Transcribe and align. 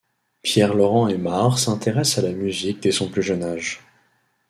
Pierre-Laurent 0.41 1.09
Aimard 1.09 1.59
s'intéresse 1.59 2.17
à 2.17 2.23
la 2.23 2.31
musique 2.31 2.79
dès 2.81 2.91
son 2.91 3.07
plus 3.07 3.21
jeune 3.21 3.43
âge. 3.43 3.81